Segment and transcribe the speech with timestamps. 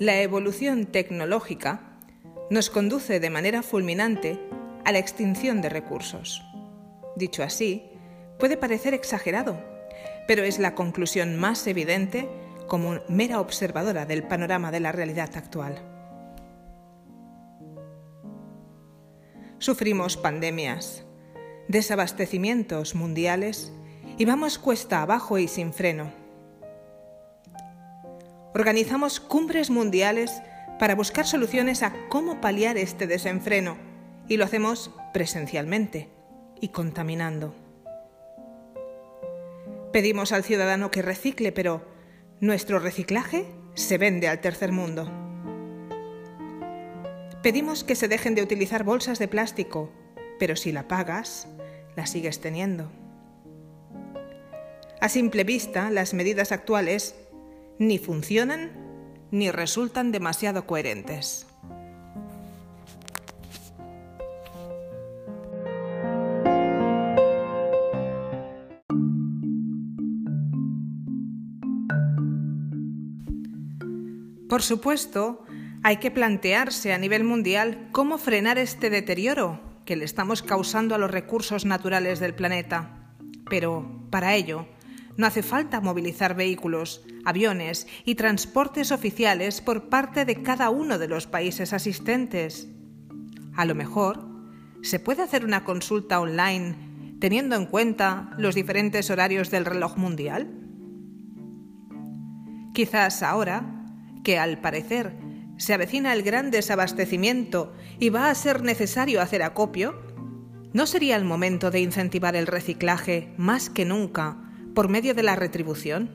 [0.00, 1.80] La evolución tecnológica
[2.50, 4.40] nos conduce de manera fulminante
[4.84, 6.42] a la extinción de recursos.
[7.14, 7.84] Dicho así,
[8.40, 9.56] puede parecer exagerado,
[10.26, 12.28] pero es la conclusión más evidente
[12.66, 15.80] como mera observadora del panorama de la realidad actual.
[19.58, 21.04] Sufrimos pandemias,
[21.68, 23.72] desabastecimientos mundiales
[24.18, 26.23] y vamos cuesta abajo y sin freno.
[28.54, 30.40] Organizamos cumbres mundiales
[30.78, 33.76] para buscar soluciones a cómo paliar este desenfreno
[34.28, 36.08] y lo hacemos presencialmente
[36.60, 37.52] y contaminando.
[39.92, 41.84] Pedimos al ciudadano que recicle, pero
[42.40, 45.10] nuestro reciclaje se vende al tercer mundo.
[47.42, 49.90] Pedimos que se dejen de utilizar bolsas de plástico,
[50.38, 51.48] pero si la pagas,
[51.96, 52.90] la sigues teniendo.
[55.00, 57.16] A simple vista, las medidas actuales
[57.78, 58.70] ni funcionan
[59.30, 61.46] ni resultan demasiado coherentes.
[74.48, 75.44] Por supuesto,
[75.82, 80.98] hay que plantearse a nivel mundial cómo frenar este deterioro que le estamos causando a
[80.98, 83.10] los recursos naturales del planeta.
[83.50, 84.66] Pero, para ello,
[85.16, 91.08] no hace falta movilizar vehículos, aviones y transportes oficiales por parte de cada uno de
[91.08, 92.68] los países asistentes.
[93.54, 94.26] A lo mejor,
[94.82, 100.50] se puede hacer una consulta online teniendo en cuenta los diferentes horarios del reloj mundial.
[102.74, 103.64] Quizás ahora
[104.24, 105.16] que al parecer
[105.56, 109.94] se avecina el gran desabastecimiento y va a ser necesario hacer acopio,
[110.72, 114.43] ¿no sería el momento de incentivar el reciclaje más que nunca
[114.74, 116.10] por medio de la retribución?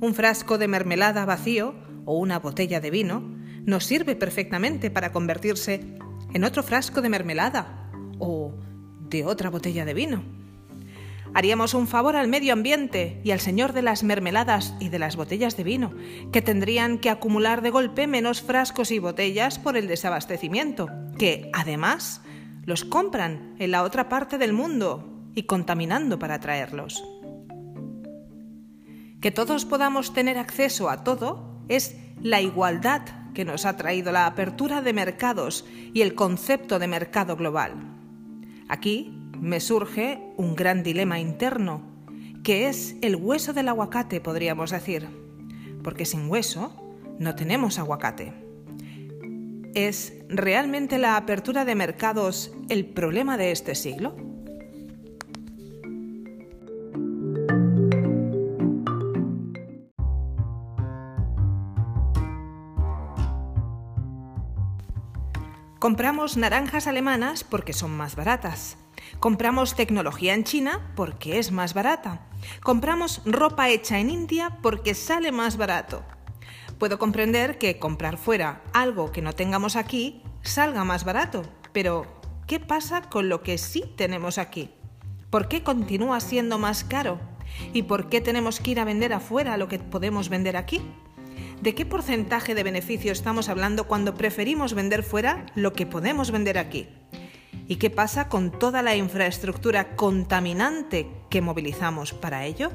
[0.00, 3.22] Un frasco de mermelada vacío o una botella de vino
[3.64, 5.98] nos sirve perfectamente para convertirse
[6.32, 8.54] en otro frasco de mermelada o
[9.08, 10.22] de otra botella de vino.
[11.34, 15.16] Haríamos un favor al medio ambiente y al señor de las mermeladas y de las
[15.16, 15.92] botellas de vino,
[16.32, 22.22] que tendrían que acumular de golpe menos frascos y botellas por el desabastecimiento, que, además,
[22.64, 27.04] los compran en la otra parte del mundo y contaminando para traerlos.
[29.20, 33.02] Que todos podamos tener acceso a todo es la igualdad
[33.34, 37.74] que nos ha traído la apertura de mercados y el concepto de mercado global.
[38.68, 41.82] Aquí me surge un gran dilema interno,
[42.42, 45.08] que es el hueso del aguacate, podríamos decir,
[45.82, 46.74] porque sin hueso
[47.18, 48.32] no tenemos aguacate.
[49.74, 54.16] ¿Es realmente la apertura de mercados el problema de este siglo?
[65.86, 68.76] Compramos naranjas alemanas porque son más baratas
[69.20, 72.26] Compramos tecnología en China porque es más barata.
[72.60, 76.02] Compramos ropa hecha en India porque sale más barato.
[76.80, 82.04] Puedo comprender que comprar fuera algo que no tengamos aquí salga más barato, pero
[82.48, 84.70] ¿qué pasa con lo que sí tenemos aquí?
[85.30, 87.20] ¿Por qué continúa siendo más caro?
[87.72, 90.82] ¿Y por qué tenemos que ir a vender afuera lo que podemos vender aquí?
[91.60, 96.58] ¿De qué porcentaje de beneficio estamos hablando cuando preferimos vender fuera lo que podemos vender
[96.58, 96.88] aquí?
[97.66, 102.70] ¿Y qué pasa con toda la infraestructura contaminante que movilizamos para ello?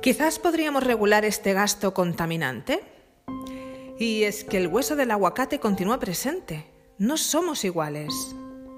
[0.00, 2.91] Quizás podríamos regular este gasto contaminante.
[4.02, 6.66] Y es que el hueso del aguacate continúa presente.
[6.98, 8.12] No somos iguales.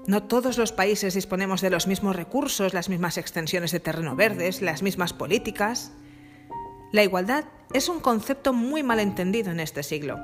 [0.05, 4.61] No todos los países disponemos de los mismos recursos, las mismas extensiones de terreno verdes,
[4.61, 5.93] las mismas políticas.
[6.91, 10.19] La igualdad es un concepto muy mal entendido en este siglo.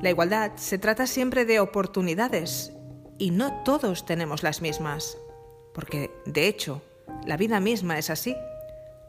[0.00, 2.72] La igualdad se trata siempre de oportunidades
[3.18, 5.18] y no todos tenemos las mismas,
[5.74, 6.80] porque, de hecho,
[7.26, 8.34] la vida misma es así,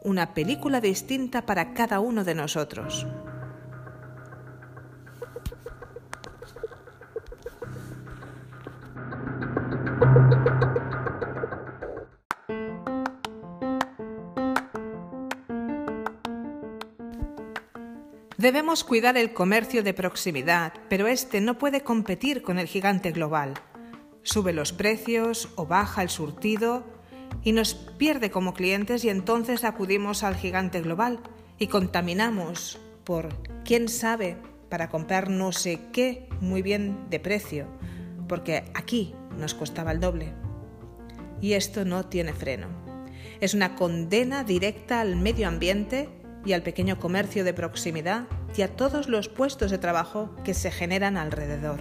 [0.02, 3.06] una película distinta para cada uno de nosotros.
[18.38, 23.54] Debemos cuidar el comercio de proximidad, pero este no puede competir con el gigante global.
[24.22, 26.84] Sube los precios o baja el surtido
[27.42, 31.18] y nos pierde como clientes y entonces acudimos al gigante global
[31.58, 33.28] y contaminamos por
[33.64, 34.36] quién sabe
[34.68, 37.66] para comprar no sé qué muy bien de precio
[38.28, 40.32] porque aquí nos costaba el doble.
[41.40, 42.68] Y esto no tiene freno.
[43.40, 46.08] Es una condena directa al medio ambiente
[46.44, 50.70] y al pequeño comercio de proximidad y a todos los puestos de trabajo que se
[50.70, 51.80] generan alrededor.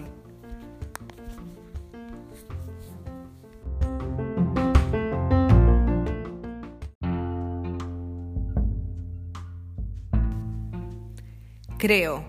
[11.78, 12.26] Creo,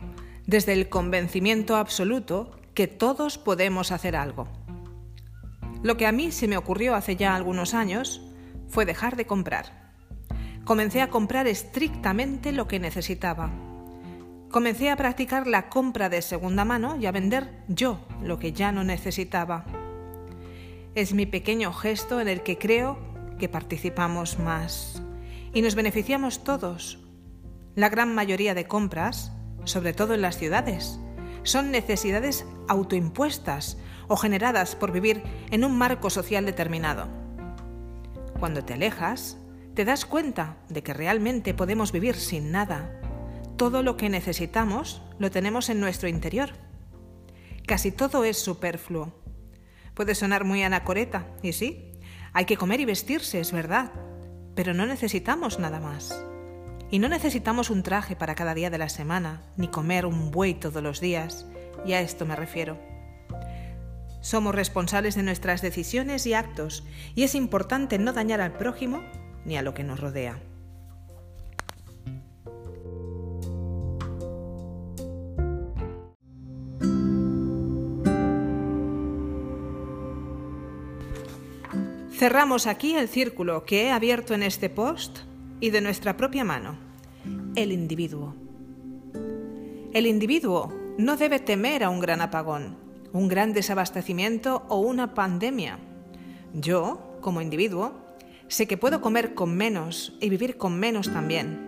[0.46, 4.65] desde el convencimiento absoluto, que todos podemos hacer algo.
[5.82, 8.22] Lo que a mí se me ocurrió hace ya algunos años
[8.68, 9.94] fue dejar de comprar.
[10.64, 13.50] Comencé a comprar estrictamente lo que necesitaba.
[14.50, 18.72] Comencé a practicar la compra de segunda mano y a vender yo lo que ya
[18.72, 19.64] no necesitaba.
[20.94, 22.98] Es mi pequeño gesto en el que creo
[23.38, 25.02] que participamos más
[25.52, 26.98] y nos beneficiamos todos.
[27.74, 29.32] La gran mayoría de compras
[29.66, 30.98] sobre todo en las ciudades.
[31.46, 33.78] Son necesidades autoimpuestas
[34.08, 35.22] o generadas por vivir
[35.52, 37.06] en un marco social determinado.
[38.40, 39.38] Cuando te alejas,
[39.74, 43.00] te das cuenta de que realmente podemos vivir sin nada.
[43.56, 46.50] Todo lo que necesitamos lo tenemos en nuestro interior.
[47.64, 49.12] Casi todo es superfluo.
[49.94, 51.92] Puede sonar muy anacoreta, y sí,
[52.32, 53.92] hay que comer y vestirse, es verdad,
[54.56, 56.26] pero no necesitamos nada más.
[56.90, 60.54] Y no necesitamos un traje para cada día de la semana, ni comer un buey
[60.54, 61.46] todos los días,
[61.84, 62.78] y a esto me refiero.
[64.20, 66.84] Somos responsables de nuestras decisiones y actos,
[67.14, 69.02] y es importante no dañar al prójimo
[69.44, 70.40] ni a lo que nos rodea.
[82.12, 85.18] Cerramos aquí el círculo que he abierto en este post
[85.60, 86.76] y de nuestra propia mano,
[87.54, 88.34] el individuo.
[89.92, 92.76] El individuo no debe temer a un gran apagón,
[93.12, 95.78] un gran desabastecimiento o una pandemia.
[96.52, 97.94] Yo, como individuo,
[98.48, 101.66] sé que puedo comer con menos y vivir con menos también.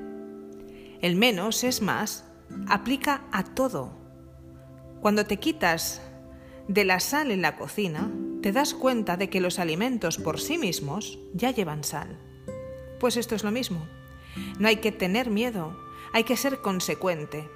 [1.01, 2.25] El menos es más,
[2.69, 3.93] aplica a todo.
[5.01, 6.03] Cuando te quitas
[6.67, 8.11] de la sal en la cocina,
[8.43, 12.19] te das cuenta de que los alimentos por sí mismos ya llevan sal.
[12.99, 13.87] Pues esto es lo mismo.
[14.59, 15.77] No hay que tener miedo,
[16.13, 17.49] hay que ser consecuente.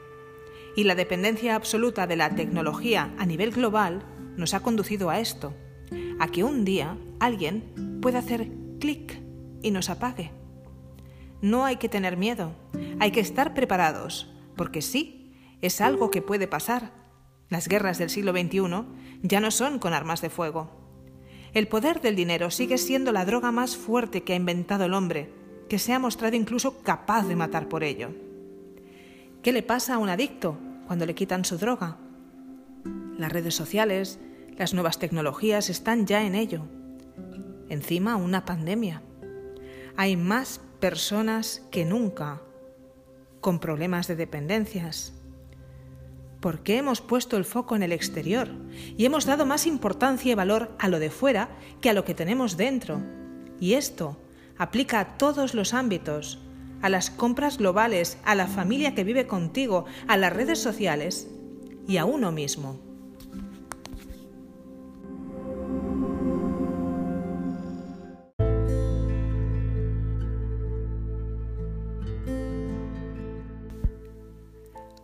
[0.76, 4.04] Y la dependencia absoluta de la tecnología a nivel global
[4.36, 5.54] nos ha conducido a esto,
[6.18, 8.48] a que un día alguien pueda hacer
[8.80, 9.20] clic
[9.62, 10.32] y nos apague.
[11.40, 12.54] No hay que tener miedo,
[13.00, 16.92] hay que estar preparados, porque sí, es algo que puede pasar.
[17.48, 18.62] Las guerras del siglo XXI
[19.22, 20.81] ya no son con armas de fuego,
[21.54, 25.30] el poder del dinero sigue siendo la droga más fuerte que ha inventado el hombre,
[25.68, 28.10] que se ha mostrado incluso capaz de matar por ello.
[29.42, 30.56] ¿Qué le pasa a un adicto
[30.86, 31.98] cuando le quitan su droga?
[33.18, 34.18] Las redes sociales,
[34.56, 36.62] las nuevas tecnologías están ya en ello.
[37.68, 39.02] Encima una pandemia.
[39.96, 42.40] Hay más personas que nunca
[43.40, 45.12] con problemas de dependencias,
[46.42, 48.48] ¿Por qué hemos puesto el foco en el exterior
[48.96, 51.50] y hemos dado más importancia y valor a lo de fuera
[51.80, 53.00] que a lo que tenemos dentro.
[53.60, 54.18] Y esto
[54.58, 56.40] aplica a todos los ámbitos,
[56.80, 61.30] a las compras globales, a la familia que vive contigo, a las redes sociales
[61.86, 62.91] y a uno mismo.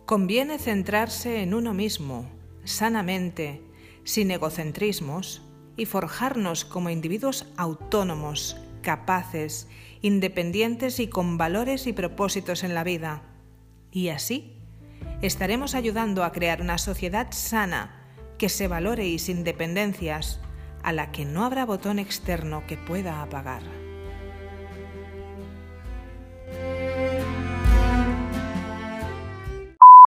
[0.09, 2.25] Conviene centrarse en uno mismo,
[2.63, 3.61] sanamente,
[4.03, 5.43] sin egocentrismos,
[5.77, 9.67] y forjarnos como individuos autónomos, capaces,
[10.01, 13.21] independientes y con valores y propósitos en la vida.
[13.91, 14.57] Y así
[15.21, 18.03] estaremos ayudando a crear una sociedad sana
[18.39, 20.39] que se valore y sin dependencias,
[20.81, 23.61] a la que no habrá botón externo que pueda apagar.